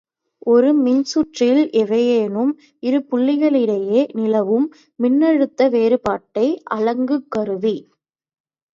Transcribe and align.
ஒரு 0.51 0.69
மின்சுற்றில் 0.77 1.61
எவையேனும் 1.81 2.53
இருபுள்ளிகளுக்கிடையே 2.83 4.01
நிலவும் 4.17 4.67
மின்னழுத்த 4.99 5.69
வேறுபாட்டை 5.75 6.47
அளக்குங் 6.75 7.25
கருவி. 7.29 7.77